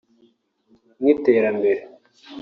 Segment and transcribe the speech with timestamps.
[1.01, 1.71] nk’iterambere